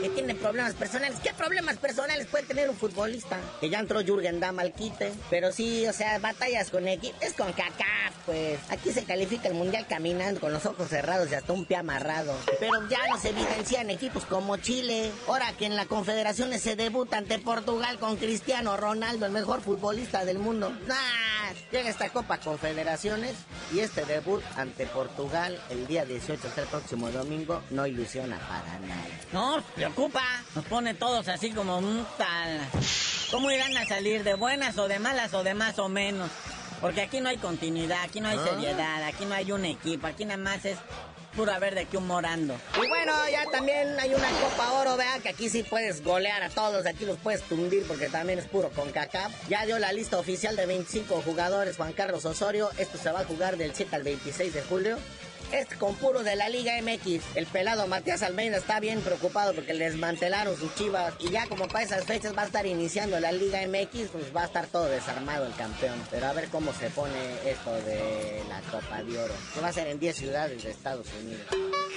que 0.00 0.08
tiene 0.10 0.34
problemas 0.34 0.74
personales. 0.74 1.18
¿Qué 1.22 1.32
problemas 1.34 1.76
personales 1.76 2.26
puede 2.26 2.44
tener 2.44 2.68
un 2.70 2.76
futbolista? 2.76 3.38
Que 3.60 3.70
ya 3.70 3.80
entró 3.80 4.00
Jürgen 4.02 4.40
Damm 4.40 4.58
al 4.58 4.72
quite. 4.72 5.12
Pero 5.30 5.52
sí, 5.52 5.86
o 5.86 5.92
sea, 5.92 6.18
batallas 6.18 6.70
con 6.70 6.86
equipo. 6.88 7.16
Es 7.20 7.34
con 7.34 7.52
CACAF 7.52 8.14
pues 8.26 8.58
aquí 8.70 8.90
se 8.90 9.04
califica 9.04 9.48
el 9.48 9.54
mundial 9.54 9.86
caminando 9.88 10.40
con 10.40 10.52
los 10.52 10.64
ojos 10.66 10.88
cerrados 10.88 11.30
y 11.30 11.34
hasta 11.34 11.52
un 11.52 11.64
pie 11.64 11.76
amarrado. 11.76 12.34
Pero 12.58 12.88
ya 12.88 13.06
no 13.08 13.18
se 13.18 13.30
evidencian 13.30 13.90
equipos 13.90 14.24
como 14.24 14.56
Chile. 14.56 15.10
Ahora 15.28 15.52
que 15.52 15.66
en 15.66 15.76
la 15.76 15.86
Confederaciones 15.86 16.62
se 16.62 16.76
debuta 16.76 17.18
ante 17.18 17.38
Portugal 17.38 17.98
con 17.98 18.16
Cristiano 18.16 18.76
Ronaldo, 18.76 19.26
el 19.26 19.32
mejor 19.32 19.60
futbolista 19.60 20.24
del 20.24 20.38
mundo. 20.38 20.72
¡Ah! 20.90 21.52
Llega 21.70 21.90
esta 21.90 22.08
Copa 22.08 22.38
Confederaciones 22.38 23.34
y 23.72 23.80
este 23.80 24.04
debut 24.06 24.42
ante 24.56 24.86
Portugal 24.86 25.60
el 25.70 25.86
día 25.86 26.04
18, 26.04 26.48
hasta 26.48 26.62
el 26.62 26.68
próximo 26.68 27.10
domingo, 27.10 27.62
no 27.70 27.86
ilusiona 27.86 28.38
para 28.38 28.78
nada. 28.80 29.04
No, 29.32 29.62
preocupa. 29.84 30.22
Nos 30.54 30.64
pone 30.64 30.94
todos 30.94 31.28
así 31.28 31.50
como 31.50 31.78
un 31.78 32.06
tal. 32.16 32.60
¿Cómo 33.30 33.50
irán 33.50 33.76
a 33.76 33.84
salir? 33.84 34.24
¿De 34.24 34.34
buenas 34.34 34.78
o 34.78 34.88
de 34.88 34.98
malas 34.98 35.34
o 35.34 35.42
de 35.42 35.54
más 35.54 35.78
o 35.78 35.88
menos? 35.88 36.30
Porque 36.80 37.02
aquí 37.02 37.20
no 37.20 37.28
hay 37.28 37.36
continuidad, 37.38 38.02
aquí 38.02 38.20
no 38.20 38.28
hay 38.28 38.38
seriedad, 38.38 39.02
aquí 39.04 39.24
no 39.24 39.34
hay 39.34 39.52
un 39.52 39.64
equipo, 39.64 40.06
aquí 40.06 40.24
nada 40.24 40.38
más 40.38 40.64
es 40.64 40.78
puro 41.34 41.52
a 41.52 41.58
ver 41.58 41.74
de 41.74 41.86
qué 41.86 41.96
humorando. 41.96 42.56
Y 42.82 42.88
bueno, 42.88 43.12
ya 43.30 43.50
también 43.50 43.98
hay 43.98 44.14
una 44.14 44.28
Copa 44.28 44.72
Oro, 44.72 44.96
vea, 44.96 45.18
que 45.20 45.30
aquí 45.30 45.48
sí 45.48 45.62
puedes 45.62 46.02
golear 46.02 46.42
a 46.42 46.50
todos, 46.50 46.86
aquí 46.86 47.04
los 47.04 47.18
puedes 47.18 47.42
tundir 47.42 47.84
porque 47.86 48.08
también 48.08 48.38
es 48.38 48.46
puro 48.46 48.70
con 48.70 48.90
caca. 48.90 49.30
Ya 49.48 49.66
dio 49.66 49.78
la 49.78 49.92
lista 49.92 50.18
oficial 50.18 50.56
de 50.56 50.66
25 50.66 51.22
jugadores 51.22 51.76
Juan 51.76 51.92
Carlos 51.92 52.24
Osorio, 52.24 52.70
esto 52.78 52.98
se 52.98 53.10
va 53.10 53.20
a 53.20 53.24
jugar 53.24 53.56
del 53.56 53.74
7 53.74 53.96
al 53.96 54.02
26 54.02 54.54
de 54.54 54.62
julio. 54.62 54.98
Este 55.52 55.76
con 55.76 55.94
puro 55.96 56.22
de 56.22 56.36
la 56.36 56.48
Liga 56.48 56.72
MX. 56.82 57.36
El 57.36 57.46
pelado 57.46 57.86
Matías 57.86 58.22
Almeida 58.22 58.56
está 58.56 58.80
bien 58.80 59.00
preocupado 59.00 59.54
porque 59.54 59.74
le 59.74 59.84
desmantelaron 59.84 60.56
sus 60.56 60.74
chivas. 60.74 61.14
Y 61.20 61.30
ya 61.30 61.46
como 61.46 61.68
para 61.68 61.84
esas 61.84 62.04
fechas 62.04 62.36
va 62.36 62.42
a 62.42 62.46
estar 62.46 62.66
iniciando 62.66 63.20
la 63.20 63.30
Liga 63.30 63.60
MX, 63.66 64.08
pues 64.10 64.34
va 64.34 64.42
a 64.42 64.46
estar 64.46 64.66
todo 64.66 64.86
desarmado 64.86 65.46
el 65.46 65.54
campeón. 65.54 66.02
Pero 66.10 66.26
a 66.26 66.32
ver 66.32 66.48
cómo 66.48 66.72
se 66.72 66.90
pone 66.90 67.14
esto 67.48 67.72
de 67.72 68.42
la 68.48 68.60
Copa 68.62 69.02
de 69.02 69.18
Oro. 69.18 69.34
Que 69.54 69.60
va 69.60 69.68
a 69.68 69.72
ser 69.72 69.86
en 69.88 70.00
10 70.00 70.16
ciudades 70.16 70.62
de 70.62 70.70
Estados 70.70 71.06
Unidos. 71.22 71.46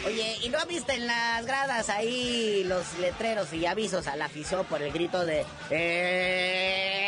Oye, 0.05 0.37
¿y 0.43 0.49
no 0.49 0.63
viste 0.67 0.93
en 0.93 1.07
las 1.07 1.45
gradas 1.45 1.89
ahí 1.89 2.63
los 2.65 2.97
letreros 2.99 3.51
y 3.53 3.65
avisos 3.65 4.07
a 4.07 4.15
la 4.15 4.25
afición 4.25 4.65
por 4.65 4.81
el 4.81 4.91
grito 4.91 5.25
de... 5.25 5.45
¡Eh! 5.71 7.06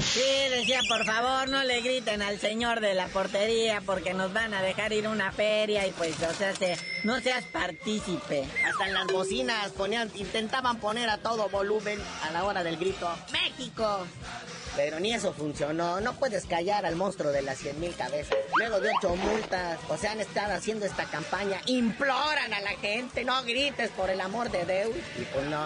Sí, 0.00 0.20
decía, 0.50 0.80
por 0.88 1.04
favor, 1.04 1.48
no 1.48 1.62
le 1.64 1.80
griten 1.80 2.22
al 2.22 2.38
señor 2.38 2.80
de 2.80 2.94
la 2.94 3.06
portería 3.08 3.80
porque 3.84 4.12
nos 4.14 4.32
van 4.32 4.52
a 4.54 4.62
dejar 4.62 4.92
ir 4.92 5.06
a 5.06 5.10
una 5.10 5.32
feria 5.32 5.86
y 5.86 5.92
pues, 5.92 6.14
o 6.22 6.32
sea, 6.34 6.54
se- 6.54 6.76
no 7.04 7.20
seas 7.20 7.44
partícipe. 7.46 8.44
Hasta 8.66 8.86
en 8.86 8.94
las 8.94 9.06
bocinas 9.06 9.70
ponían, 9.72 10.10
intentaban 10.14 10.78
poner 10.78 11.08
a 11.08 11.18
todo 11.18 11.48
volumen 11.48 11.98
a 12.22 12.30
la 12.32 12.44
hora 12.44 12.62
del 12.62 12.76
grito 12.76 13.08
¡México! 13.32 14.06
Pero 14.76 14.98
ni 14.98 15.14
eso 15.14 15.32
funcionó, 15.32 16.00
no 16.00 16.14
puedes 16.14 16.46
callar 16.46 16.84
al 16.84 16.96
monstruo 16.96 17.30
de 17.30 17.42
las 17.42 17.58
100 17.58 17.78
mil 17.78 17.94
cabezas. 17.94 18.36
Luego 18.58 18.80
de 18.80 18.90
ocho 18.98 19.14
multas, 19.14 19.78
o 19.88 19.96
sea, 19.96 20.12
han 20.12 20.20
estado 20.20 20.52
haciendo 20.54 20.84
esta 20.84 21.04
campaña, 21.04 21.60
imploran 21.66 22.52
a 22.52 22.60
la 22.60 22.70
gente, 22.70 23.24
no 23.24 23.40
grites 23.44 23.90
por 23.90 24.10
el 24.10 24.20
amor 24.20 24.50
de 24.50 24.64
Dios. 24.64 24.96
Y 25.16 25.22
pues 25.32 25.46
no, 25.46 25.64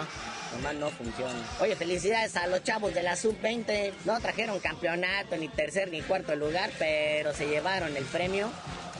nomás 0.55 0.75
no 0.75 0.89
funciona. 0.89 1.39
Oye, 1.59 1.75
felicidades 1.75 2.35
a 2.35 2.47
los 2.47 2.63
chavos 2.63 2.93
de 2.93 3.03
la 3.03 3.15
Sub-20, 3.15 3.93
no 4.05 4.19
trajeron 4.19 4.59
campeonato, 4.59 5.37
ni 5.37 5.47
tercer 5.47 5.89
ni 5.91 6.01
cuarto 6.01 6.35
lugar, 6.35 6.71
pero 6.77 7.33
se 7.33 7.47
llevaron 7.47 7.95
el 7.95 8.05
premio 8.05 8.49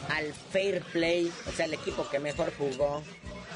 al 0.10 0.34
Fair 0.52 0.82
Play, 0.82 1.32
o 1.48 1.52
sea, 1.52 1.66
el 1.66 1.74
equipo 1.74 2.08
que 2.10 2.20
mejor 2.20 2.52
jugó 2.58 3.04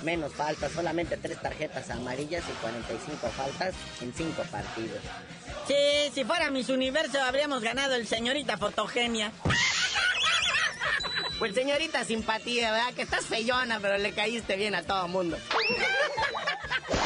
menos 0.03 0.33
faltas, 0.33 0.71
solamente 0.71 1.17
tres 1.17 1.41
tarjetas 1.41 1.89
amarillas 1.89 2.43
y 2.49 2.53
45 2.61 3.27
faltas 3.29 3.73
en 4.01 4.13
cinco 4.13 4.43
partidos. 4.51 4.99
Sí, 5.67 6.11
si 6.13 6.23
fuera 6.25 6.51
Miss 6.51 6.69
Universo 6.69 7.21
habríamos 7.21 7.61
ganado 7.63 7.95
el 7.95 8.05
señorita 8.05 8.57
Fotogenia. 8.57 9.31
Pues 11.39 11.55
señorita 11.55 12.03
simpatía, 12.05 12.71
¿verdad? 12.71 12.93
Que 12.93 13.01
estás 13.01 13.25
feyona, 13.25 13.79
pero 13.79 13.97
le 13.97 14.13
caíste 14.13 14.55
bien 14.55 14.75
a 14.75 14.83
todo 14.83 15.07
mundo. 15.07 15.37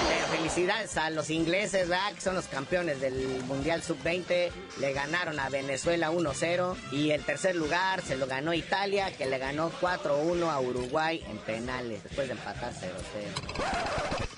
Pero 0.07 0.27
felicidades 0.27 0.97
a 0.97 1.09
los 1.09 1.29
ingleses, 1.29 1.89
¿verdad? 1.89 2.13
Que 2.13 2.21
son 2.21 2.35
los 2.35 2.47
campeones 2.47 3.01
del 3.01 3.43
Mundial 3.45 3.83
Sub-20. 3.83 4.51
Le 4.79 4.93
ganaron 4.93 5.39
a 5.39 5.49
Venezuela 5.49 6.11
1-0. 6.11 6.75
Y 6.91 7.11
el 7.11 7.23
tercer 7.23 7.55
lugar 7.55 8.01
se 8.01 8.15
lo 8.15 8.27
ganó 8.27 8.53
Italia, 8.53 9.11
que 9.15 9.25
le 9.25 9.37
ganó 9.37 9.71
4-1 9.81 10.49
a 10.49 10.59
Uruguay 10.59 11.23
en 11.29 11.37
penales, 11.39 12.03
después 12.03 12.27
de 12.27 12.33
empatar 12.33 12.73
0-0. 12.73 14.36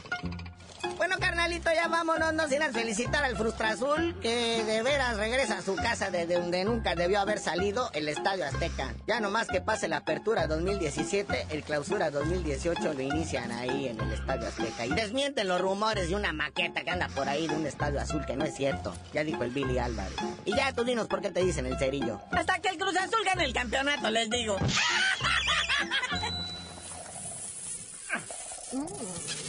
Carnalito, 1.20 1.70
ya 1.74 1.88
vámonos, 1.88 2.34
no 2.34 2.48
sin 2.48 2.62
felicitar 2.74 3.24
al 3.24 3.36
Frustra 3.36 3.70
Azul, 3.70 4.16
que 4.22 4.64
de 4.64 4.82
veras 4.82 5.18
regresa 5.18 5.58
a 5.58 5.62
su 5.62 5.76
casa 5.76 6.10
desde 6.10 6.36
donde 6.36 6.64
nunca 6.66 6.96
debió 6.96 7.20
haber 7.20 7.40
salido, 7.40 7.90
el 7.94 8.08
Estadio 8.10 8.46
Azteca. 8.46 8.94
Ya 9.08 9.20
nomás 9.20 9.48
que 9.48 9.62
pase 9.62 9.88
la 9.88 9.98
apertura 9.98 10.48
2017, 10.48 11.48
el 11.52 11.64
clausura 11.64 12.12
2018 12.12 12.94
lo 12.94 13.02
inician 13.02 13.52
ahí 13.52 13.88
en 13.88 14.00
el 14.00 14.12
Estadio 14.12 14.48
Azteca. 14.48 14.86
Y 14.86 14.94
desmienten 14.94 15.48
los 15.48 15.62
rumores 15.62 16.10
de 16.10 16.16
una 16.16 16.34
maqueta 16.34 16.84
que 16.84 16.90
anda 16.92 17.08
por 17.10 17.28
ahí 17.28 17.48
de 17.48 17.56
un 17.56 17.66
Estadio 17.66 18.00
Azul, 18.00 18.26
que 18.26 18.36
no 18.36 18.46
es 18.46 18.56
cierto. 18.56 18.94
Ya 19.14 19.24
dijo 19.24 19.44
el 19.44 19.52
Billy 19.52 19.80
Álvarez. 19.80 20.16
Y 20.46 20.56
ya 20.56 20.74
tú 20.74 20.84
dinos 20.84 21.08
por 21.08 21.22
qué 21.22 21.32
te 21.32 21.44
dicen 21.44 21.66
el 21.66 21.78
cerillo. 21.78 22.20
Hasta 22.32 22.60
que 22.60 22.70
el 22.70 22.78
Cruz 22.78 22.96
Azul 22.98 23.24
gane 23.26 23.46
el 23.46 23.54
campeonato, 23.54 24.10
les 24.10 24.30
digo. 24.30 24.58